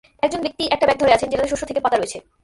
[0.25, 2.17] একজন ব্যক্তি একটা ব্যাগ ধরে আছেন, যেটাতে শস্য থেকে পাতা রয়েছে